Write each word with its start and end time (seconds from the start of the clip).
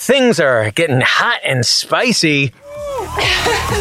Things 0.00 0.38
are 0.38 0.70
getting 0.70 1.00
hot 1.00 1.40
and 1.44 1.66
spicy. 1.66 2.44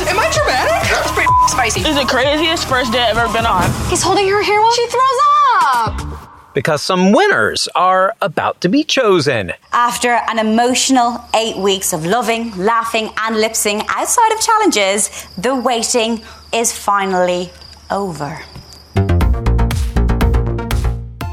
Am 0.09 0.17
I 0.17 0.27
dramatic? 0.33 0.89
That's 0.89 1.11
pretty 1.11 1.29
spicy. 1.47 1.81
It's 1.81 1.99
the 1.99 2.07
craziest 2.07 2.67
first 2.67 2.91
day 2.91 3.01
I've 3.03 3.17
ever 3.17 3.31
been 3.31 3.45
on. 3.45 3.69
He's 3.87 4.01
holding 4.01 4.27
her 4.27 4.41
hair 4.41 4.59
while 4.59 4.73
she 4.73 4.87
throws 4.87 5.19
up. 5.61 6.53
Because 6.55 6.81
some 6.81 7.11
winners 7.11 7.67
are 7.75 8.15
about 8.19 8.61
to 8.61 8.67
be 8.67 8.83
chosen. 8.83 9.53
After 9.71 10.09
an 10.27 10.39
emotional 10.39 11.23
eight 11.35 11.55
weeks 11.57 11.93
of 11.93 12.03
loving, 12.03 12.49
laughing, 12.57 13.11
and 13.19 13.35
lip 13.37 13.51
syncing 13.51 13.85
outside 13.87 14.31
of 14.33 14.41
challenges, 14.41 15.27
the 15.37 15.53
waiting 15.53 16.23
is 16.51 16.73
finally 16.73 17.51
over. 17.91 18.41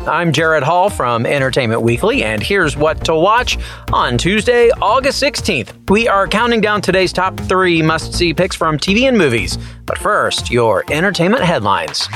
I'm 0.07 0.33
Jared 0.33 0.63
Hall 0.63 0.91
from 0.91 1.25
Entertainment 1.25 1.81
Weekly, 1.81 2.25
and 2.25 2.43
here's 2.43 2.77
what 2.77 3.03
to 3.07 3.15
watch 3.15 3.57
on 3.91 4.19
Tuesday, 4.19 4.69
August 4.83 5.23
16th. 5.23 5.89
We 5.89 6.09
are 6.09 6.29
counting 6.29 6.61
down 6.61 6.83
today's 6.83 7.11
top 7.11 7.41
three 7.41 7.81
must 7.81 8.13
see 8.13 8.35
picks 8.35 8.55
from 8.55 8.77
TV 8.77 9.09
and 9.09 9.17
movies. 9.17 9.57
But 9.87 9.97
first, 9.97 10.51
your 10.51 10.85
entertainment 10.91 11.43
headlines. 11.43 12.07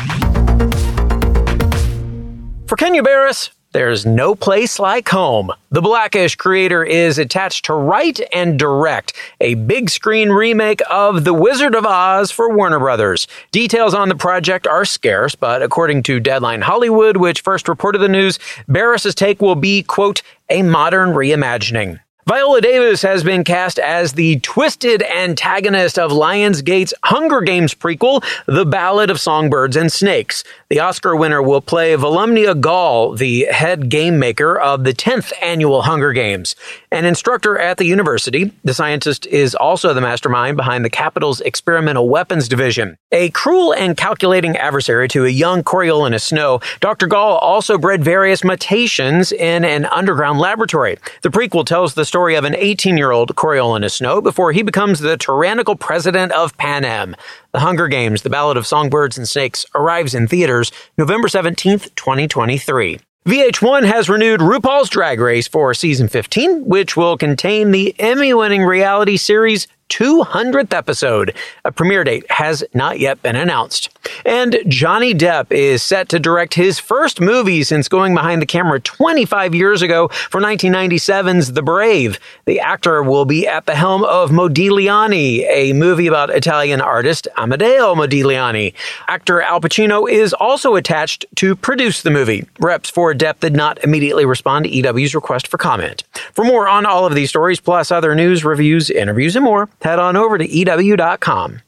For 2.67 2.77
Kenya 2.77 3.03
Barris, 3.03 3.51
there's 3.73 4.07
no 4.07 4.35
place 4.35 4.79
like 4.79 5.09
home. 5.09 5.53
The 5.71 5.83
Blackish 5.83 6.37
creator 6.37 6.83
is 6.83 7.19
attached 7.19 7.67
to 7.67 7.75
write 7.75 8.21
and 8.33 8.59
direct 8.59 9.13
a 9.41 9.55
big 9.55 9.91
screen 9.91 10.31
remake 10.31 10.81
of 10.91 11.25
The 11.25 11.35
Wizard 11.35 11.75
of 11.75 11.85
Oz 11.85 12.31
for 12.31 12.57
Warner 12.57 12.79
Brothers. 12.79 13.29
Details 13.51 13.93
on 13.93 14.09
the 14.09 14.17
project 14.17 14.67
are 14.67 14.87
scarce, 14.87 15.35
but 15.35 15.63
according 15.63 16.03
to 16.05 16.19
Deadline 16.19 16.63
Hollywood, 16.63 17.19
which 17.19 17.43
first 17.43 17.69
reported 17.69 17.99
the 17.99 18.09
news, 18.09 18.39
Barris's 18.69 19.15
take 19.15 19.43
will 19.43 19.55
be, 19.55 19.83
quote, 19.83 20.23
a 20.49 20.63
modern 20.63 21.11
reimagining. 21.11 22.01
Viola 22.29 22.61
Davis 22.61 23.01
has 23.01 23.25
been 23.25 23.43
cast 23.43 23.79
as 23.79 24.13
the 24.13 24.39
twisted 24.41 25.03
antagonist 25.03 25.99
of 25.99 26.11
Lionsgate's 26.11 26.93
Hunger 27.05 27.41
Games 27.41 27.75
prequel, 27.75 28.23
The 28.45 28.67
Ballad 28.67 29.09
of 29.09 29.19
Songbirds 29.19 29.77
and 29.77 29.91
Snakes. 29.91 30.45
The 30.69 30.81
Oscar 30.81 31.17
winner 31.17 31.41
will 31.41 31.63
play 31.63 31.95
Volumnia 31.95 32.61
Gall, 32.61 33.15
the 33.15 33.45
head 33.51 33.89
game 33.89 34.19
maker 34.19 34.61
of 34.61 34.85
the 34.85 34.93
10th 34.93 35.33
annual 35.41 35.81
Hunger 35.81 36.13
Games. 36.13 36.55
An 36.93 37.07
instructor 37.07 37.59
at 37.59 37.79
the 37.79 37.87
university, 37.87 38.53
the 38.63 38.75
scientist 38.75 39.25
is 39.25 39.55
also 39.55 39.95
the 39.95 40.03
mastermind 40.03 40.59
behind 40.59 40.85
the 40.85 40.91
Capitol's 40.91 41.41
Experimental 41.41 42.11
Weapons 42.11 42.47
Division. 42.47 42.99
A 43.11 43.31
cruel 43.31 43.73
and 43.73 43.97
calculating 43.97 44.55
adversary 44.59 45.09
to 45.09 45.25
a 45.25 45.31
young 45.31 45.63
Coriolanus 45.63 46.25
Snow, 46.25 46.61
Dr. 46.81 47.07
Gall 47.07 47.39
also 47.39 47.79
bred 47.79 48.05
various 48.05 48.45
mutations 48.45 49.33
in 49.33 49.65
an 49.65 49.87
underground 49.87 50.41
laboratory. 50.41 50.99
The 51.23 51.31
prequel 51.31 51.65
tells 51.65 51.95
the 51.95 52.05
story 52.05 52.18
of 52.19 52.45
an 52.45 52.57
18 52.57 52.97
year 52.97 53.11
old 53.11 53.35
Coriolanus 53.37 53.95
Snow 53.95 54.21
before 54.21 54.53
he 54.53 54.63
becomes 54.63 55.01
the 55.01 55.17
tyrannical 55.17 55.77
president 55.77 56.33
of 56.33 56.57
Panem. 56.57 57.15
The 57.53 57.61
Hunger 57.61 57.89
Games, 57.89 58.23
The 58.23 58.31
Ballad 58.31 58.57
of 58.57 58.67
Songbirds 58.67 59.17
and 59.17 59.29
Snakes, 59.29 59.65
arrives 59.75 60.15
in 60.15 60.27
theaters 60.27 60.73
November 60.97 61.29
17th, 61.29 61.95
2023. 61.95 62.99
VH1 63.27 63.85
has 63.85 64.09
renewed 64.09 64.41
RuPaul's 64.41 64.89
Drag 64.89 65.21
Race 65.21 65.47
for 65.47 65.75
season 65.75 66.09
15, 66.09 66.65
which 66.65 66.97
will 66.97 67.19
contain 67.19 67.71
the 67.71 67.95
Emmy 67.99 68.33
winning 68.33 68.63
reality 68.63 69.17
series 69.17 69.69
200th 69.89 70.73
episode. 70.73 71.35
A 71.65 71.73
premiere 71.73 72.05
date 72.05 72.31
has 72.31 72.65
not 72.75 72.99
yet 72.99 73.23
been 73.23 73.37
announced. 73.37 73.91
And 74.25 74.59
Johnny 74.69 75.15
Depp 75.15 75.53
is 75.53 75.83
set 75.83 76.09
to 76.11 76.19
direct 76.19 76.55
his 76.55 76.79
first 76.79 77.21
movie 77.21 77.63
since 77.63 77.89
going 77.89 78.15
behind 78.15 78.43
the 78.43 78.47
camera 78.47 78.81
25 78.81 79.55
years 79.55 79.83
ago 79.83 80.09
for 80.09 80.41
1997's 80.41 81.53
The 81.53 81.63
Brave. 81.63 82.19
The 82.47 82.61
actor 82.61 83.03
will 83.03 83.25
be 83.25 83.47
at 83.47 83.67
the 83.67 83.75
helm 83.75 84.05
of 84.05 84.31
Modigliani, 84.31 85.47
a 85.49 85.73
movie 85.73 86.07
about 86.07 86.31
Italian 86.31 86.81
artist 86.81 87.29
Amedeo 87.37 87.95
Modigliani. 87.97 88.75
Actor 89.09 89.43
Al 89.43 89.61
Pacino 89.61 90.11
is 90.11 90.33
also 90.35 90.77
attached 90.77 91.25
to 91.37 91.55
produce 91.57 92.03
the 92.03 92.11
movie. 92.11 92.47
Reps 92.61 92.91
for 92.91 93.15
Depp 93.15 93.41
did 93.41 93.55
not 93.55 93.83
immediately 93.85 94.25
respond 94.25 94.65
to 94.65 94.71
EW's 94.71 95.15
request 95.15 95.49
for 95.49 95.59
comment. 95.59 96.05
For 96.33 96.45
more 96.45 96.69
on 96.69 96.87
all 96.87 97.07
of 97.07 97.15
these 97.15 97.31
stories, 97.31 97.61
plus 97.61 97.91
other 97.91 98.15
news, 98.15 98.45
reviews, 98.45 98.91
interviews, 98.91 99.37
and 99.37 99.45
more, 99.45 99.69
head 99.81 99.99
on 99.99 100.17
over 100.17 100.39
to 100.39 100.47
EW.com. 100.47 101.63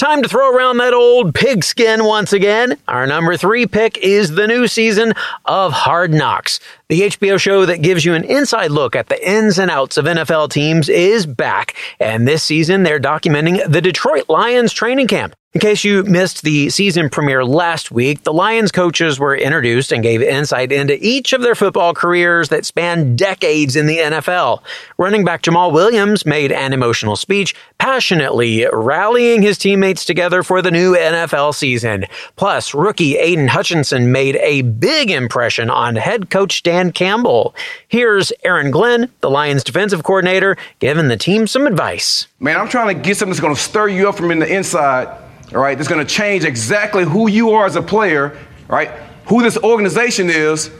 Time 0.00 0.22
to 0.22 0.28
throw 0.30 0.56
around 0.56 0.78
that 0.78 0.94
old 0.94 1.34
pigskin 1.34 2.04
once 2.04 2.32
again. 2.32 2.78
Our 2.88 3.06
number 3.06 3.36
three 3.36 3.66
pick 3.66 3.98
is 3.98 4.30
the 4.30 4.46
new 4.46 4.66
season 4.66 5.12
of 5.44 5.72
Hard 5.72 6.14
Knocks. 6.14 6.58
The 6.88 7.02
HBO 7.02 7.38
show 7.38 7.66
that 7.66 7.82
gives 7.82 8.02
you 8.02 8.14
an 8.14 8.24
inside 8.24 8.70
look 8.70 8.96
at 8.96 9.08
the 9.08 9.30
ins 9.30 9.58
and 9.58 9.70
outs 9.70 9.98
of 9.98 10.06
NFL 10.06 10.52
teams 10.52 10.88
is 10.88 11.26
back. 11.26 11.76
And 12.00 12.26
this 12.26 12.42
season, 12.42 12.82
they're 12.82 12.98
documenting 12.98 13.70
the 13.70 13.82
Detroit 13.82 14.30
Lions 14.30 14.72
training 14.72 15.06
camp. 15.06 15.34
In 15.52 15.60
case 15.60 15.82
you 15.82 16.04
missed 16.04 16.44
the 16.44 16.70
season 16.70 17.10
premiere 17.10 17.44
last 17.44 17.90
week, 17.90 18.22
the 18.22 18.32
Lions 18.32 18.70
coaches 18.70 19.18
were 19.18 19.34
introduced 19.34 19.90
and 19.90 20.00
gave 20.00 20.22
insight 20.22 20.70
into 20.70 20.96
each 21.04 21.32
of 21.32 21.42
their 21.42 21.56
football 21.56 21.92
careers 21.92 22.50
that 22.50 22.64
spanned 22.64 23.18
decades 23.18 23.74
in 23.74 23.86
the 23.86 23.98
NFL. 23.98 24.62
Running 24.96 25.24
back 25.24 25.42
Jamaal 25.42 25.72
Williams 25.72 26.24
made 26.24 26.52
an 26.52 26.72
emotional 26.72 27.16
speech, 27.16 27.56
passionately 27.78 28.64
rallying 28.72 29.42
his 29.42 29.58
teammates 29.58 30.04
together 30.04 30.44
for 30.44 30.62
the 30.62 30.70
new 30.70 30.94
NFL 30.94 31.52
season. 31.56 32.04
Plus, 32.36 32.72
rookie 32.72 33.18
Aidan 33.18 33.48
Hutchinson 33.48 34.12
made 34.12 34.36
a 34.36 34.62
big 34.62 35.10
impression 35.10 35.68
on 35.68 35.96
head 35.96 36.30
coach 36.30 36.62
Dan 36.62 36.92
Campbell. 36.92 37.56
Here's 37.88 38.32
Aaron 38.44 38.70
Glenn, 38.70 39.10
the 39.20 39.30
Lions 39.30 39.64
defensive 39.64 40.04
coordinator, 40.04 40.56
giving 40.78 41.08
the 41.08 41.16
team 41.16 41.48
some 41.48 41.66
advice. 41.66 42.28
Man, 42.38 42.56
I'm 42.56 42.68
trying 42.68 42.96
to 42.96 43.02
get 43.02 43.16
something 43.16 43.32
that's 43.32 43.40
going 43.40 43.56
to 43.56 43.60
stir 43.60 43.88
you 43.88 44.08
up 44.08 44.14
from 44.14 44.30
in 44.30 44.38
the 44.38 44.46
inside 44.46 45.19
all 45.54 45.60
right, 45.60 45.76
that's 45.76 45.88
going 45.88 46.04
to 46.04 46.12
change 46.12 46.44
exactly 46.44 47.04
who 47.04 47.28
you 47.28 47.50
are 47.50 47.66
as 47.66 47.76
a 47.76 47.82
player, 47.82 48.38
right? 48.68 48.90
who 49.30 49.44
this 49.44 49.56
organization 49.58 50.28
is, 50.28 50.72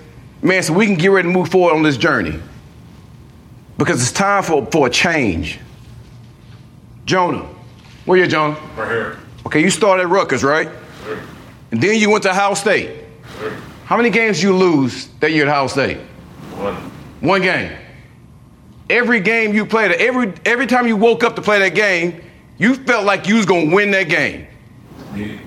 man, 0.43 0.61
so 0.61 0.73
we 0.73 0.85
can 0.85 0.97
get 0.97 1.07
ready 1.13 1.29
to 1.29 1.33
move 1.33 1.49
forward 1.49 1.73
on 1.73 1.85
this 1.85 1.97
journey. 1.97 2.37
Because 3.79 4.03
it's 4.03 4.11
time 4.11 4.43
for, 4.43 4.67
for 4.67 4.89
a 4.89 4.91
change. 4.91 5.61
Jonah, 7.05 7.47
where 8.07 8.19
you, 8.19 8.27
Jonah? 8.27 8.59
Right 8.77 8.91
here. 8.91 9.19
Okay, 9.47 9.63
you 9.63 9.71
started 9.71 10.03
at 10.03 10.09
Rutgers, 10.09 10.43
right? 10.43 10.69
Sure. 11.05 11.21
And 11.71 11.81
then 11.81 12.01
you 12.01 12.11
went 12.11 12.25
to 12.25 12.31
Ohio 12.31 12.55
State. 12.55 13.05
Sure. 13.39 13.53
How 13.85 13.97
many 13.97 14.11
games 14.11 14.43
you 14.43 14.55
lose 14.55 15.07
that 15.21 15.31
year 15.31 15.45
at 15.45 15.49
Ohio 15.49 15.69
State? 15.69 15.99
One. 16.57 16.75
One 17.21 17.43
game. 17.43 17.79
Every 18.91 19.21
game 19.21 19.55
you 19.55 19.65
played, 19.65 19.93
every 19.93 20.35
every 20.45 20.67
time 20.67 20.89
you 20.89 20.97
woke 20.97 21.23
up 21.23 21.37
to 21.37 21.43
play 21.43 21.61
that 21.61 21.77
game, 21.77 22.21
you 22.59 22.75
felt 22.75 23.05
like 23.05 23.29
you 23.29 23.37
was 23.37 23.47
gonna 23.47 23.73
win 23.73 23.93
that 23.93 24.09
game. 24.09 24.49
Yeah. 25.15 25.39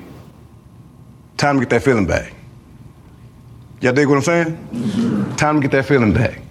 Time 1.37 1.55
to 1.55 1.61
get 1.61 1.69
that 1.71 1.83
feeling 1.83 2.05
back. 2.05 2.33
Y'all 3.81 3.93
dig 3.93 4.07
what 4.07 4.15
I'm 4.15 4.21
saying? 4.21 5.35
Time 5.35 5.55
to 5.55 5.61
get 5.61 5.71
that 5.71 5.85
feeling 5.85 6.13
back. 6.13 6.41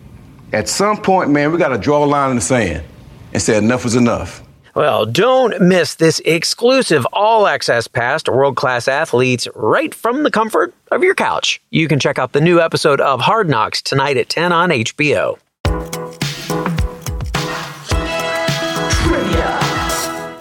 At 0.53 0.69
some 0.69 0.99
point, 0.99 1.31
man, 1.31 1.51
we 1.51 1.59
got 1.59 1.69
to 1.69 1.79
draw 1.79 2.05
a 2.05 2.07
line 2.07 2.31
in 2.31 2.37
the 2.37 2.43
sand 2.43 2.85
and 3.33 3.41
say 3.41 3.57
enough 3.57 3.87
is 3.87 3.97
enough. 3.97 4.43
Well, 4.75 5.05
don't 5.07 5.61
miss 5.61 5.95
this 5.95 6.21
exclusive 6.25 7.07
all 7.13 7.47
access 7.47 7.87
pass 7.89 8.23
to 8.25 8.33
world 8.33 8.57
class 8.57 8.89
athletes 8.89 9.47
right 9.55 9.95
from 9.95 10.23
the 10.23 10.31
comfort 10.31 10.75
of 10.91 11.03
your 11.03 11.15
couch. 11.15 11.61
You 11.71 11.89
can 11.89 11.99
check 11.99 12.19
out 12.19 12.33
the 12.33 12.41
new 12.41 12.61
episode 12.61 13.01
of 13.01 13.21
Hard 13.21 13.49
Knocks 13.49 13.83
tonight 13.83 14.17
at 14.17 14.29
10 14.31 14.53
on 14.53 14.71
HBO. 14.71 15.39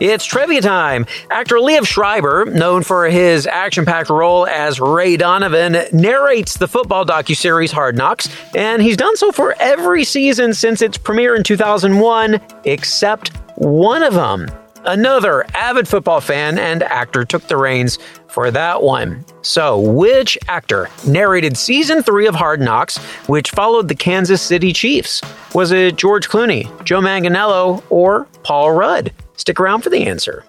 It's 0.02 0.26
trivia 0.26 0.62
time. 0.62 1.06
Actor 1.30 1.58
Liev 1.58 1.86
Schreiber, 1.86 2.46
known 2.46 2.82
for 2.82 3.08
his 3.08 3.46
action-packed 3.46 4.10
role 4.10 4.48
as 4.48 4.80
Ray 4.80 5.16
Donovan, 5.16 5.78
narrates 5.94 6.58
the 6.58 6.68
football 6.68 7.06
docuseries 7.06 7.72
Hard 7.72 7.96
Knocks, 7.96 8.28
and 8.56 8.82
he's 8.82 8.98
done 8.98 9.16
so 9.16 9.32
for 9.32 9.54
every 9.60 10.04
season 10.04 10.56
since 10.56 10.82
its 10.82 10.98
premiere 10.98 11.36
in 11.36 11.44
2001, 11.44 12.42
except 12.64 13.30
one 13.58 14.02
of 14.02 14.16
them. 14.16 14.48
Another 14.86 15.46
avid 15.54 15.88
football 15.88 16.20
fan 16.20 16.58
and 16.58 16.82
actor 16.82 17.24
took 17.24 17.48
the 17.48 17.58
reins 17.58 18.00
for 18.26 18.50
that 18.50 18.82
one. 18.82 19.24
So, 19.44 19.80
which 19.80 20.36
actor 20.48 20.90
narrated 21.06 21.56
season 21.56 22.02
three 22.02 22.26
of 22.26 22.34
Hard 22.34 22.60
Knocks, 22.60 22.98
which 23.28 23.52
followed 23.52 23.88
the 23.88 23.94
Kansas 23.94 24.42
City 24.42 24.74
Chiefs? 24.74 25.22
Was 25.54 25.72
it 25.72 25.96
George 25.96 26.28
Clooney, 26.28 26.66
Joe 26.84 27.02
Manganiello, 27.02 27.84
or 27.92 28.26
Paul 28.42 28.72
Rudd? 28.72 29.12
Stick 29.42 29.60
around 29.60 29.82
for 29.82 29.90
the 29.90 30.04
answer. 30.04 30.44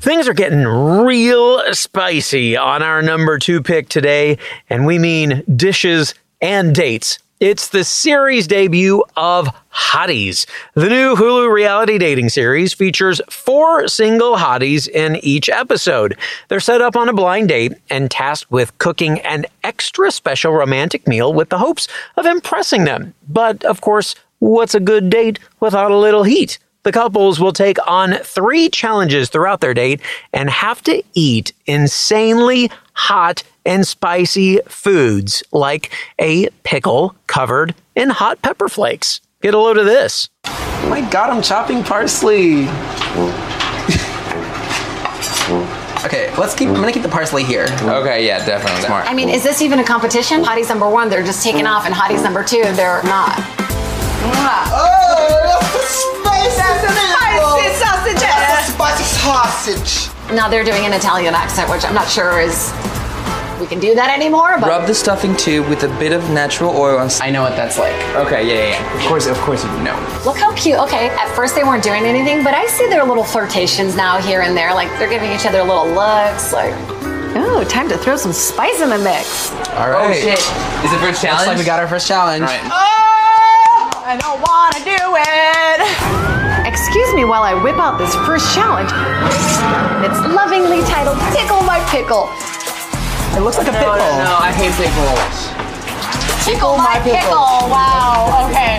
Things 0.00 0.28
are 0.28 0.34
getting 0.34 0.64
real 0.64 1.74
spicy 1.74 2.56
on 2.56 2.84
our 2.84 3.02
number 3.02 3.40
two 3.40 3.60
pick 3.60 3.88
today, 3.88 4.38
and 4.70 4.86
we 4.86 5.00
mean 5.00 5.42
dishes 5.56 6.14
and 6.40 6.72
dates. 6.72 7.18
It's 7.40 7.68
the 7.68 7.84
series 7.84 8.48
debut 8.48 9.04
of 9.16 9.46
Hotties. 9.72 10.44
The 10.74 10.88
new 10.88 11.14
Hulu 11.14 11.48
reality 11.52 11.96
dating 11.96 12.30
series 12.30 12.74
features 12.74 13.20
four 13.30 13.86
single 13.86 14.34
hotties 14.34 14.88
in 14.88 15.20
each 15.22 15.48
episode. 15.48 16.18
They're 16.48 16.58
set 16.58 16.80
up 16.80 16.96
on 16.96 17.08
a 17.08 17.12
blind 17.12 17.50
date 17.50 17.74
and 17.90 18.10
tasked 18.10 18.50
with 18.50 18.76
cooking 18.78 19.20
an 19.20 19.46
extra 19.62 20.10
special 20.10 20.52
romantic 20.52 21.06
meal 21.06 21.32
with 21.32 21.50
the 21.50 21.58
hopes 21.58 21.86
of 22.16 22.26
impressing 22.26 22.86
them. 22.86 23.14
But 23.28 23.64
of 23.64 23.82
course, 23.82 24.16
what's 24.40 24.74
a 24.74 24.80
good 24.80 25.08
date 25.08 25.38
without 25.60 25.92
a 25.92 25.96
little 25.96 26.24
heat? 26.24 26.58
The 26.82 26.90
couples 26.90 27.38
will 27.38 27.52
take 27.52 27.78
on 27.86 28.14
three 28.24 28.68
challenges 28.68 29.28
throughout 29.28 29.60
their 29.60 29.74
date 29.74 30.00
and 30.32 30.50
have 30.50 30.82
to 30.84 31.04
eat 31.14 31.52
insanely 31.66 32.68
hot 32.94 33.44
and 33.68 33.86
spicy 33.86 34.58
foods 34.66 35.44
like 35.52 35.92
a 36.18 36.48
pickle 36.64 37.14
covered 37.26 37.74
in 37.94 38.08
hot 38.08 38.40
pepper 38.40 38.66
flakes. 38.66 39.20
Get 39.42 39.52
a 39.52 39.58
load 39.58 39.76
of 39.76 39.84
this. 39.84 40.30
Oh 40.46 40.86
my 40.88 41.02
god, 41.10 41.28
I'm 41.28 41.42
chopping 41.42 41.84
parsley. 41.84 42.62
okay, 46.06 46.34
let's 46.38 46.54
keep. 46.54 46.68
I'm 46.68 46.76
gonna 46.76 46.92
keep 46.92 47.02
the 47.02 47.10
parsley 47.10 47.44
here. 47.44 47.66
Okay, 47.82 48.26
yeah, 48.26 48.42
definitely. 48.44 48.80
Smart. 48.82 49.04
I 49.06 49.12
mean, 49.12 49.28
is 49.28 49.42
this 49.44 49.60
even 49.60 49.80
a 49.80 49.84
competition? 49.84 50.42
Hotties 50.42 50.70
number 50.70 50.88
one, 50.88 51.10
they're 51.10 51.22
just 51.22 51.44
taking 51.44 51.66
off, 51.66 51.84
and 51.84 51.94
hotties 51.94 52.22
number 52.24 52.42
two, 52.42 52.62
they're 52.72 53.02
not. 53.04 53.38
Oh, 54.72 55.44
that's 55.44 55.74
the 55.74 55.80
spicy 56.24 56.56
Spicy 56.56 57.76
sausages. 57.84 58.22
That's 58.22 58.66
the 58.66 58.72
spicy 58.72 59.04
sausage. 59.04 60.08
Now 60.34 60.48
they're 60.48 60.64
doing 60.64 60.86
an 60.86 60.94
Italian 60.94 61.34
accent, 61.34 61.68
which 61.70 61.84
I'm 61.84 61.94
not 61.94 62.08
sure 62.08 62.40
is 62.40 62.72
we 63.60 63.66
can 63.66 63.80
do 63.80 63.94
that 63.94 64.10
anymore. 64.14 64.56
But 64.60 64.68
Rub 64.68 64.86
the 64.86 64.94
stuffing 64.94 65.36
tube 65.36 65.68
with 65.68 65.82
a 65.82 65.88
bit 65.98 66.12
of 66.12 66.28
natural 66.30 66.70
oil 66.76 66.98
and. 67.00 67.10
I 67.20 67.30
know 67.30 67.42
what 67.42 67.56
that's 67.56 67.78
like. 67.78 67.92
Okay, 68.16 68.46
yeah, 68.46 68.54
yeah, 68.54 68.70
yeah. 68.78 68.96
Of 69.00 69.06
course, 69.08 69.26
of 69.26 69.36
course 69.38 69.64
you 69.64 69.70
know. 69.82 69.96
look 70.24 70.36
how 70.38 70.54
cute. 70.54 70.78
Okay, 70.78 71.08
at 71.10 71.28
first 71.34 71.54
they 71.54 71.64
weren't 71.64 71.82
doing 71.82 72.04
anything, 72.04 72.44
but 72.44 72.54
I 72.54 72.66
see 72.66 72.86
their 72.88 73.04
little 73.04 73.24
flirtations 73.24 73.96
now 73.96 74.18
here 74.20 74.42
and 74.42 74.56
there. 74.56 74.72
Like 74.74 74.88
they're 74.98 75.10
giving 75.10 75.32
each 75.32 75.46
other 75.46 75.62
little 75.62 75.88
looks. 75.88 76.52
Like, 76.52 76.74
oh, 77.36 77.64
time 77.68 77.88
to 77.88 77.98
throw 77.98 78.16
some 78.16 78.32
spice 78.32 78.80
in 78.80 78.90
the 78.90 78.98
mix. 78.98 79.50
All 79.74 79.88
Oh 79.92 80.08
right. 80.08 80.16
shit! 80.16 80.38
Is 80.84 80.92
it 80.92 80.98
first 81.00 81.22
challenge? 81.22 81.46
Looks 81.46 81.48
like 81.48 81.58
we 81.58 81.64
got 81.64 81.80
our 81.80 81.88
first 81.88 82.06
challenge. 82.06 82.42
Right. 82.42 82.60
Oh, 82.64 84.02
I 84.06 84.16
don't 84.20 84.40
want 84.40 84.74
to 84.76 84.82
do 84.84 84.98
it. 85.18 85.78
Excuse 86.66 87.12
me 87.14 87.24
while 87.24 87.42
I 87.42 87.54
whip 87.54 87.76
out 87.76 87.98
this 87.98 88.14
first 88.26 88.54
challenge. 88.54 88.90
It's 90.04 90.20
lovingly 90.34 90.80
titled 90.86 91.18
"Tickle 91.34 91.62
My 91.62 91.80
Pickle." 91.90 92.30
It 93.36 93.40
looks 93.42 93.58
like 93.58 93.68
a 93.68 93.72
pickle. 93.72 93.96
No, 93.96 94.24
no, 94.24 94.36
I 94.40 94.52
hate 94.52 94.72
pickles. 94.78 95.52
Tickle 96.44 96.76
my 96.78 96.98
pickle. 97.02 97.68
Wow. 97.70 98.46
Okay. 98.48 98.78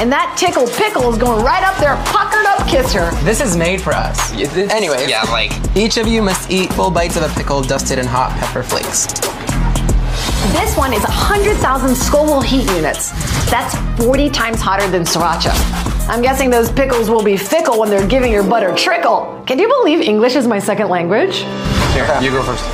And 0.00 0.12
that 0.12 0.36
tickle 0.38 0.66
pickle 0.68 1.10
is 1.10 1.18
going 1.18 1.42
right 1.44 1.64
up 1.64 1.76
there, 1.78 1.96
puckered 2.06 2.46
up 2.46 2.68
kisser. 2.68 3.10
This 3.24 3.40
is 3.40 3.56
made 3.56 3.80
for 3.80 3.92
us. 3.92 4.32
Anyway. 4.32 5.06
yeah, 5.08 5.22
like 5.24 5.50
each 5.76 5.96
of 5.96 6.06
you 6.06 6.22
must 6.22 6.50
eat 6.50 6.72
full 6.74 6.90
bites 6.90 7.16
of 7.16 7.22
a 7.24 7.28
pickle 7.34 7.62
dusted 7.62 7.98
in 7.98 8.06
hot 8.06 8.30
pepper 8.38 8.62
flakes. 8.62 9.06
This 10.52 10.76
one 10.76 10.92
is 10.92 11.02
100,000 11.02 11.96
Scoville 11.96 12.40
heat 12.40 12.70
units. 12.70 13.10
That's 13.50 13.74
40 14.00 14.30
times 14.30 14.60
hotter 14.60 14.88
than 14.88 15.02
sriracha. 15.02 15.50
I'm 16.08 16.22
guessing 16.22 16.48
those 16.48 16.70
pickles 16.70 17.10
will 17.10 17.24
be 17.24 17.36
fickle 17.36 17.80
when 17.80 17.90
they're 17.90 18.06
giving 18.06 18.30
your 18.30 18.44
butter 18.44 18.72
trickle. 18.76 19.42
Can 19.46 19.58
you 19.58 19.66
believe 19.68 20.00
English 20.00 20.36
is 20.36 20.46
my 20.46 20.58
second 20.60 20.88
language? 20.90 21.38
Here, 21.92 22.06
you 22.22 22.30
go 22.30 22.42
first. 22.44 22.64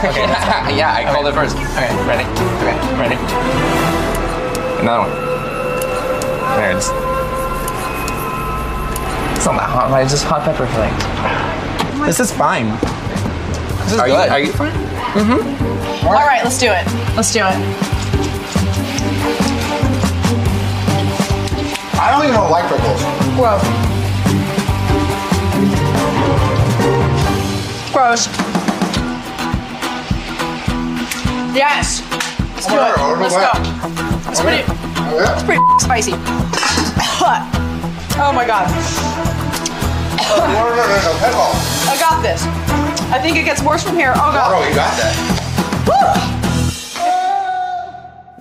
Okay. 0.00 0.20
yeah, 0.80 0.94
I 0.96 1.04
called 1.12 1.26
it 1.26 1.34
first. 1.34 1.56
Okay, 1.56 1.92
ready? 2.08 2.24
Okay, 2.24 2.72
ready? 2.96 3.16
Another 4.80 5.04
one. 5.04 5.12
There 6.56 6.70
it 6.70 6.76
is. 6.78 6.88
It's 9.36 9.44
not 9.44 9.56
that 9.60 9.68
hot, 9.68 9.90
right? 9.90 10.02
It's 10.02 10.12
just 10.12 10.24
hot 10.24 10.42
pepper 10.42 10.66
flakes. 10.72 11.04
This 12.06 12.18
is 12.18 12.32
fine. 12.32 12.70
This 13.84 13.92
is 13.92 13.98
Are 13.98 14.08
you, 14.08 14.14
are 14.14 14.40
you 14.40 14.52
fine? 14.52 14.72
Mm-hmm. 14.72 16.06
All 16.06 16.14
right, 16.14 16.42
let's 16.44 16.58
do 16.58 16.70
it. 16.70 16.86
Let's 17.14 17.30
do 17.30 17.40
it. 17.40 17.90
I 22.00 22.10
don't 22.10 22.24
even 22.24 22.40
like 22.50 22.64
pickles. 22.72 23.02
Gross. 23.36 23.60
Gross. 27.92 28.49
Yes. 31.54 32.00
Let's 32.54 32.66
do 32.66 32.74
it. 32.74 32.96
Go 32.96 33.16
Let's 33.18 33.34
go. 33.34 33.50
It's 34.30 34.40
pretty. 34.40 34.62
It's 34.66 35.42
pretty 35.42 35.62
spicy. 35.78 36.12
oh 38.18 38.32
my 38.34 38.46
god. 38.46 38.68
No, 40.30 40.36
no, 40.36 40.46
no, 40.46 40.86
no, 40.86 41.12
no. 41.30 41.50
I 41.90 41.96
got 41.98 42.22
this. 42.22 42.44
I 43.10 43.18
think 43.20 43.36
it 43.36 43.44
gets 43.44 43.62
worse 43.62 43.82
from 43.82 43.96
here. 43.96 44.12
Oh 44.14 44.32
god. 44.32 44.52
Oh, 44.54 44.68
you 44.68 44.74
got 44.74 44.96
that. 44.96 45.40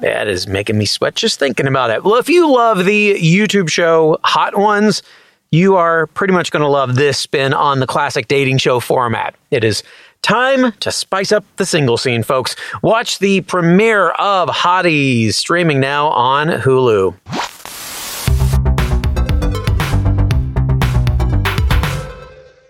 That 0.02 0.28
is 0.28 0.48
making 0.48 0.78
me 0.78 0.86
sweat 0.86 1.16
just 1.16 1.40
thinking 1.40 1.68
about 1.68 1.90
it. 1.90 2.04
Well, 2.04 2.16
if 2.16 2.30
you 2.30 2.50
love 2.50 2.86
the 2.86 3.16
YouTube 3.16 3.70
show 3.70 4.18
Hot 4.24 4.58
Ones, 4.58 5.02
you 5.52 5.76
are 5.76 6.08
pretty 6.08 6.34
much 6.34 6.52
going 6.52 6.62
to 6.62 6.70
love 6.70 6.96
this 6.96 7.18
spin 7.18 7.54
on 7.54 7.80
the 7.80 7.88
classic 7.88 8.28
dating 8.28 8.60
show 8.60 8.80
format. 8.80 9.36
It 9.52 9.64
is 9.64 9.84
time 10.22 10.72
to 10.74 10.92
spice 10.92 11.32
up 11.32 11.44
the 11.56 11.66
single 11.66 11.98
scene, 11.98 12.24
folks. 12.24 12.56
Watch 12.82 13.20
the 13.20 13.42
premiere 13.42 14.10
of 14.12 14.50
Hotties 14.50 15.34
streaming 15.34 15.80
now 15.80 16.10
on 16.10 16.48
Hulu. 16.48 17.16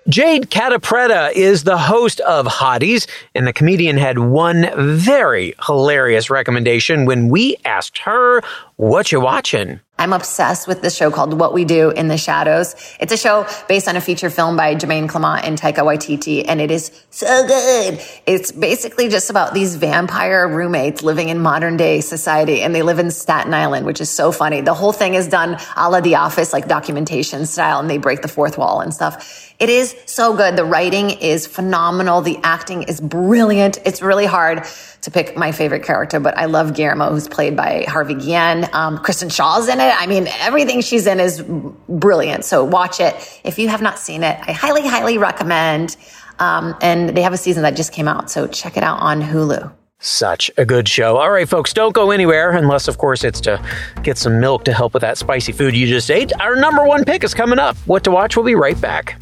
Jade 0.09 0.49
Catta-Preta 0.49 1.31
is 1.33 1.65
the 1.65 1.77
host 1.77 2.19
of 2.21 2.47
Hotties, 2.47 3.07
and 3.35 3.45
the 3.45 3.53
comedian 3.53 3.95
had 3.95 4.17
one 4.17 4.67
very 4.75 5.53
hilarious 5.63 6.31
recommendation 6.31 7.05
when 7.05 7.29
we 7.29 7.57
asked 7.63 7.99
her, 7.99 8.41
What 8.77 9.11
you 9.11 9.19
watching? 9.19 9.79
I'm 9.99 10.13
obsessed 10.13 10.65
with 10.65 10.81
this 10.81 10.95
show 10.95 11.11
called 11.11 11.37
What 11.37 11.53
We 11.53 11.65
Do 11.65 11.91
in 11.91 12.07
the 12.07 12.17
Shadows. 12.17 12.73
It's 13.01 13.11
a 13.11 13.17
show 13.17 13.45
based 13.67 13.89
on 13.89 13.97
a 13.97 14.01
feature 14.01 14.29
film 14.29 14.55
by 14.55 14.73
Jemaine 14.73 15.09
Clement 15.09 15.45
and 15.45 15.59
Taika 15.59 15.83
Waititi, 15.83 16.45
and 16.47 16.61
it 16.61 16.71
is 16.71 16.89
so 17.09 17.45
good. 17.45 18.01
It's 18.25 18.53
basically 18.53 19.09
just 19.09 19.29
about 19.29 19.53
these 19.53 19.75
vampire 19.75 20.47
roommates 20.47 21.03
living 21.03 21.27
in 21.27 21.39
modern 21.39 21.75
day 21.75 21.99
society, 21.99 22.61
and 22.61 22.73
they 22.73 22.81
live 22.81 22.97
in 22.97 23.11
Staten 23.11 23.53
Island, 23.53 23.85
which 23.85 23.99
is 23.99 24.09
so 24.09 24.31
funny. 24.31 24.61
The 24.61 24.73
whole 24.73 24.93
thing 24.93 25.15
is 25.15 25.27
done 25.27 25.57
a 25.75 25.89
la 25.89 25.99
The 25.99 26.15
Office, 26.15 26.53
like 26.53 26.69
documentation 26.69 27.45
style, 27.45 27.79
and 27.79 27.89
they 27.89 27.97
break 27.97 28.21
the 28.21 28.29
fourth 28.29 28.57
wall 28.57 28.79
and 28.79 28.93
stuff. 28.93 29.53
It 29.59 29.67
is 29.67 29.93
so 30.05 30.37
good. 30.37 30.55
The 30.55 30.63
writing 30.63 31.09
is 31.09 31.45
phenomenal. 31.45 32.21
The 32.21 32.39
acting 32.43 32.83
is 32.83 33.01
brilliant. 33.01 33.77
It's 33.85 34.01
really 34.01 34.25
hard 34.25 34.63
to 35.01 35.11
pick 35.11 35.35
my 35.35 35.51
favorite 35.51 35.83
character, 35.83 36.21
but 36.21 36.37
I 36.37 36.45
love 36.45 36.73
Guillermo, 36.73 37.09
who's 37.09 37.27
played 37.27 37.57
by 37.57 37.85
Harvey 37.87 38.15
Guillen. 38.15 38.69
Um, 38.73 38.99
Kristen 38.99 39.27
Schaal's 39.27 39.67
in 39.67 39.81
it. 39.81 39.88
I 39.97 40.07
mean, 40.07 40.27
everything 40.39 40.81
she's 40.81 41.07
in 41.07 41.19
is 41.19 41.43
brilliant. 41.87 42.45
So 42.45 42.63
watch 42.63 42.99
it. 42.99 43.15
If 43.43 43.57
you 43.59 43.67
have 43.69 43.81
not 43.81 43.99
seen 43.99 44.23
it, 44.23 44.39
I 44.47 44.51
highly, 44.51 44.87
highly 44.87 45.17
recommend. 45.17 45.95
Um, 46.39 46.75
and 46.81 47.09
they 47.09 47.21
have 47.21 47.33
a 47.33 47.37
season 47.37 47.63
that 47.63 47.75
just 47.75 47.91
came 47.91 48.07
out, 48.07 48.31
so 48.31 48.47
check 48.47 48.77
it 48.77 48.83
out 48.83 48.99
on 48.99 49.21
Hulu. 49.21 49.71
Such 50.01 50.49
a 50.57 50.65
good 50.65 50.87
show. 50.87 51.17
All 51.17 51.29
right, 51.29 51.47
folks, 51.47 51.73
don't 51.73 51.93
go 51.93 52.11
anywhere 52.11 52.51
unless, 52.51 52.87
of 52.87 52.97
course, 52.97 53.25
it's 53.25 53.41
to 53.41 53.61
get 54.01 54.17
some 54.17 54.39
milk 54.39 54.63
to 54.65 54.73
help 54.73 54.93
with 54.93 55.01
that 55.01 55.17
spicy 55.17 55.51
food 55.51 55.75
you 55.75 55.87
just 55.87 56.09
ate. 56.09 56.31
Our 56.39 56.55
number 56.55 56.85
one 56.85 57.03
pick 57.03 57.25
is 57.25 57.33
coming 57.33 57.59
up. 57.59 57.75
What 57.85 58.05
to 58.05 58.11
watch? 58.11 58.37
We'll 58.37 58.45
be 58.45 58.55
right 58.55 58.79
back. 58.79 59.21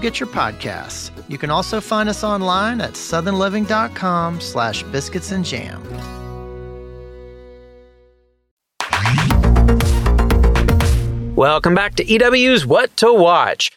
get 0.00 0.18
your 0.18 0.28
podcasts. 0.28 1.10
You 1.28 1.38
can 1.38 1.50
also 1.50 1.80
find 1.80 2.08
us 2.08 2.24
online 2.24 2.80
at 2.80 2.92
southernliving.com 2.92 4.40
slash 4.40 4.82
biscuits 4.84 5.30
and 5.30 5.44
jam. 5.44 5.80
Welcome 11.36 11.74
back 11.74 11.94
to 11.94 12.04
EW's 12.04 12.66
What 12.66 12.94
to 12.98 13.12
Watch. 13.14 13.70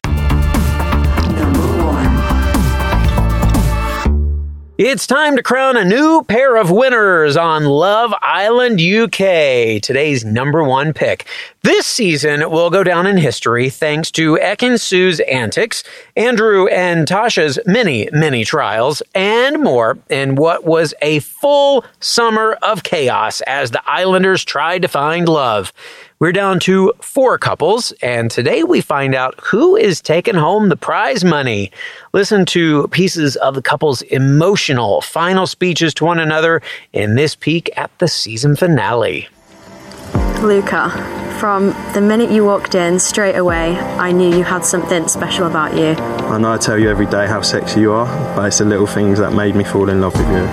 It's 4.79 5.05
time 5.05 5.37
to 5.37 5.43
crown 5.43 5.77
a 5.77 5.85
new 5.85 6.23
pair 6.27 6.57
of 6.57 6.71
winners 6.71 7.37
on 7.37 7.65
Love 7.65 8.11
Island 8.21 8.81
UK, 8.81 9.79
today's 9.81 10.25
number 10.25 10.63
one 10.63 10.93
pick. 10.93 11.27
This 11.63 11.87
season 11.87 12.51
will 12.51 12.69
go 12.69 12.83
down 12.83 13.07
in 13.07 13.15
history 13.15 13.69
thanks 13.69 14.11
to 14.11 14.35
Ekin-Su's 14.35 15.21
antics, 15.21 15.81
Andrew 16.17 16.67
and 16.67 17.07
Tasha's 17.07 17.57
many, 17.65 18.09
many 18.11 18.43
trials, 18.43 19.01
and 19.15 19.63
more 19.63 19.97
in 20.09 20.35
what 20.35 20.65
was 20.65 20.93
a 21.01 21.19
full 21.19 21.85
summer 22.01 22.57
of 22.63 22.83
chaos 22.83 23.39
as 23.47 23.71
the 23.71 23.81
Islanders 23.89 24.43
tried 24.43 24.81
to 24.81 24.89
find 24.89 25.29
love. 25.29 25.71
We're 26.19 26.33
down 26.33 26.59
to 26.61 26.91
four 26.99 27.37
couples, 27.37 27.93
and 28.01 28.29
today 28.29 28.65
we 28.65 28.81
find 28.81 29.15
out 29.15 29.39
who 29.41 29.77
is 29.77 30.01
taking 30.01 30.35
home 30.35 30.67
the 30.67 30.75
prize 30.75 31.23
money. 31.23 31.71
Listen 32.11 32.45
to 32.47 32.89
pieces 32.89 33.37
of 33.37 33.55
the 33.55 33.61
couple's 33.61 34.01
emotional 34.01 34.99
final 34.99 35.47
speeches 35.47 35.93
to 35.93 36.03
one 36.03 36.19
another 36.19 36.61
in 36.91 37.15
this 37.15 37.35
peek 37.35 37.69
at 37.77 37.97
the 37.99 38.09
season 38.09 38.57
finale. 38.57 39.29
Luca, 40.41 40.89
from 41.43 41.75
the 41.91 41.99
minute 41.99 42.31
you 42.31 42.45
walked 42.45 42.73
in, 42.73 42.97
straight 42.97 43.35
away, 43.35 43.75
I 43.75 44.13
knew 44.13 44.33
you 44.33 44.45
had 44.45 44.63
something 44.63 45.09
special 45.09 45.45
about 45.45 45.75
you. 45.75 45.87
I 46.31 46.37
know 46.37 46.53
I 46.53 46.57
tell 46.57 46.79
you 46.79 46.89
every 46.89 47.05
day 47.05 47.27
how 47.27 47.41
sexy 47.41 47.81
you 47.81 47.91
are, 47.91 48.05
but 48.33 48.45
it's 48.45 48.59
the 48.59 48.63
little 48.63 48.87
things 48.87 49.19
that 49.19 49.33
made 49.33 49.53
me 49.53 49.65
fall 49.65 49.89
in 49.89 49.99
love 49.99 50.13
with 50.13 50.29
you. 50.29 50.45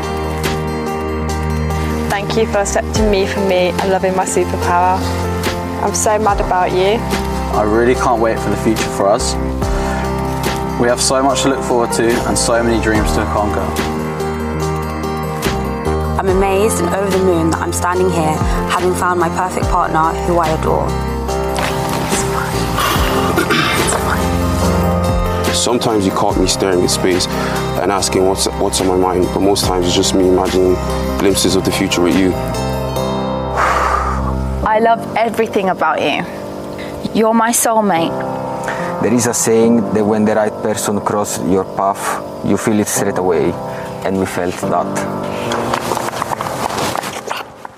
Thank 2.11 2.37
you 2.37 2.44
for 2.47 2.59
accepting 2.59 3.09
me 3.09 3.25
for 3.25 3.38
me 3.47 3.70
and 3.70 3.92
loving 3.92 4.16
my 4.16 4.25
superpower. 4.25 4.99
I'm 5.80 5.94
so 5.94 6.18
mad 6.18 6.40
about 6.40 6.73
you. 6.73 6.99
I 7.56 7.62
really 7.62 7.94
can't 7.94 8.20
wait 8.20 8.40
for 8.40 8.50
the 8.50 8.56
future 8.56 8.90
for 8.97 9.06
us. 9.06 9.35
We 10.80 10.88
have 10.88 11.00
so 11.00 11.23
much 11.23 11.42
to 11.42 11.50
look 11.50 11.64
forward 11.66 11.92
to 11.92 12.11
and 12.28 12.37
so 12.37 12.61
many 12.64 12.82
dreams 12.82 13.12
to 13.12 13.23
conquer. 13.26 14.10
I'm 16.21 16.29
amazed 16.29 16.83
and 16.83 16.95
over 16.95 17.09
the 17.17 17.25
moon 17.25 17.49
that 17.49 17.62
I'm 17.62 17.73
standing 17.73 18.11
here 18.11 18.37
having 18.69 18.93
found 18.93 19.19
my 19.19 19.31
perfect 19.31 19.65
partner 19.69 20.12
who 20.27 20.37
I 20.37 20.49
adore. 20.50 20.87
Sometimes 25.55 26.05
you 26.05 26.12
caught 26.12 26.39
me 26.39 26.47
staring 26.47 26.83
at 26.83 26.91
space 26.91 27.27
and 27.81 27.91
asking 27.91 28.27
what's 28.27 28.45
what's 28.61 28.83
on 28.83 28.89
my 28.89 28.99
mind, 28.99 29.29
but 29.33 29.41
most 29.41 29.65
times 29.65 29.87
it's 29.87 29.97
just 29.97 30.15
me 30.15 30.29
imagining 30.29 30.75
glimpses 31.19 31.57
of 31.57 31.65
the 31.65 31.73
future 31.73 32.03
with 32.03 32.15
you. 32.15 32.35
I 34.62 34.79
love 34.79 35.00
everything 35.17 35.71
about 35.71 36.03
you. 36.03 36.23
You're 37.15 37.33
my 37.33 37.50
soulmate. 37.50 38.12
There 39.00 39.15
is 39.15 39.27
a 39.27 39.33
saying 39.33 39.95
that 39.95 40.05
when 40.05 40.27
the 40.27 40.35
right 40.35 40.53
person 40.62 41.00
crosses 41.00 41.50
your 41.50 41.65
path, 41.65 42.45
you 42.45 42.59
feel 42.59 42.79
it 42.79 42.89
straight 42.89 43.17
away, 43.17 43.53
and 44.05 44.19
we 44.21 44.27
felt 44.27 44.61
that. 44.61 45.20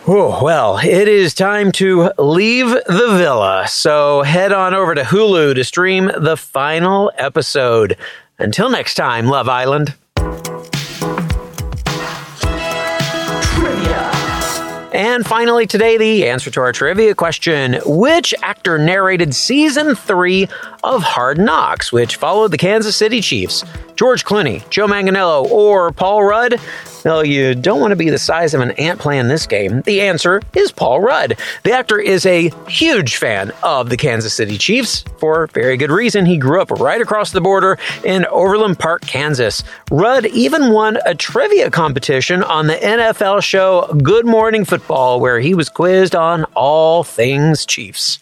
Oh, 0.04 0.42
well, 0.42 0.78
it 0.78 1.06
is 1.06 1.32
time 1.32 1.70
to 1.72 2.10
leave 2.18 2.66
the 2.66 3.14
villa. 3.16 3.66
So 3.68 4.22
head 4.22 4.52
on 4.52 4.74
over 4.74 4.96
to 4.96 5.02
Hulu 5.02 5.54
to 5.54 5.62
stream 5.62 6.10
the 6.18 6.36
final 6.36 7.12
episode. 7.16 7.96
Until 8.36 8.68
next 8.68 8.94
time, 8.94 9.26
Love 9.26 9.48
Island. 9.48 9.94
And 14.92 15.24
finally, 15.24 15.68
today, 15.68 15.96
the 15.96 16.28
answer 16.28 16.50
to 16.50 16.60
our 16.60 16.72
trivia 16.72 17.14
question 17.14 17.80
Which 17.86 18.34
actor 18.42 18.78
narrated 18.78 19.34
season 19.36 19.94
three 19.94 20.48
of 20.82 21.04
Hard 21.04 21.38
Knocks, 21.38 21.92
which 21.92 22.16
followed 22.16 22.50
the 22.50 22.58
Kansas 22.58 22.96
City 22.96 23.20
Chiefs? 23.20 23.64
George 23.94 24.24
Clooney, 24.24 24.68
Joe 24.68 24.88
Manganiello, 24.88 25.48
or 25.48 25.92
Paul 25.92 26.24
Rudd? 26.24 26.60
Well, 27.04 27.24
you 27.24 27.54
don't 27.54 27.80
want 27.80 27.90
to 27.90 27.96
be 27.96 28.10
the 28.10 28.18
size 28.18 28.54
of 28.54 28.60
an 28.60 28.70
ant 28.72 29.00
playing 29.00 29.28
this 29.28 29.46
game. 29.46 29.82
The 29.82 30.02
answer 30.02 30.40
is 30.54 30.70
Paul 30.70 31.00
Rudd. 31.00 31.36
The 31.64 31.72
actor 31.72 31.98
is 31.98 32.24
a 32.24 32.50
huge 32.68 33.16
fan 33.16 33.50
of 33.62 33.88
the 33.88 33.96
Kansas 33.96 34.34
City 34.34 34.56
Chiefs 34.56 35.04
for 35.18 35.48
very 35.48 35.76
good 35.76 35.90
reason. 35.90 36.26
He 36.26 36.38
grew 36.38 36.60
up 36.60 36.70
right 36.70 37.00
across 37.00 37.32
the 37.32 37.40
border 37.40 37.76
in 38.04 38.24
Overland 38.26 38.78
Park, 38.78 39.02
Kansas. 39.02 39.64
Rudd 39.90 40.26
even 40.26 40.72
won 40.72 40.98
a 41.04 41.14
trivia 41.14 41.70
competition 41.70 42.44
on 42.44 42.68
the 42.68 42.76
NFL 42.76 43.42
show 43.42 43.92
Good 44.02 44.26
Morning 44.26 44.64
Football, 44.64 45.20
where 45.20 45.40
he 45.40 45.54
was 45.54 45.68
quizzed 45.68 46.14
on 46.14 46.44
all 46.54 47.02
things 47.02 47.66
Chiefs. 47.66 48.21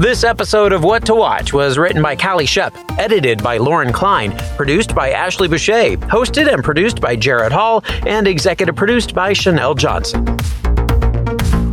This 0.00 0.24
episode 0.24 0.72
of 0.72 0.82
What 0.82 1.04
to 1.04 1.14
Watch 1.14 1.52
was 1.52 1.76
written 1.76 2.00
by 2.00 2.16
Callie 2.16 2.46
Shep, 2.46 2.74
edited 2.98 3.42
by 3.42 3.58
Lauren 3.58 3.92
Klein, 3.92 4.34
produced 4.56 4.94
by 4.94 5.10
Ashley 5.10 5.46
Boucher, 5.46 5.98
hosted 6.08 6.50
and 6.50 6.64
produced 6.64 7.02
by 7.02 7.16
Jared 7.16 7.52
Hall, 7.52 7.84
and 8.06 8.26
executive 8.26 8.74
produced 8.74 9.14
by 9.14 9.34
Chanel 9.34 9.74
Johnson. 9.74 10.24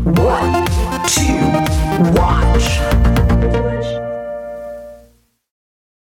What 0.04 0.68
to 1.08 2.12
watch? 2.20 2.87